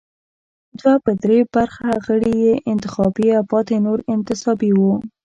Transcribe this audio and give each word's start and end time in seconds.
دوه 0.79 0.93
پر 1.03 1.13
درې 1.23 1.39
برخه 1.55 1.89
غړي 2.05 2.33
یې 2.45 2.53
انتخابي 2.71 3.27
او 3.37 3.43
پاتې 3.51 3.75
نور 3.85 3.99
انتصابي 4.13 4.71
وو. 4.75 4.93